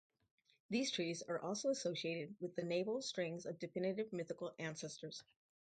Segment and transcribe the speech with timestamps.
[0.71, 5.21] These trees are also associated with the navel-strings of definite mythical ancestors.